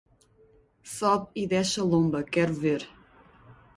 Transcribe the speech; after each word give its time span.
Sobe 0.93 1.27
e 1.41 1.43
desce 1.51 1.79
a 1.81 1.85
lomba, 1.91 2.19
quero 2.33 2.55
ver 2.63 2.81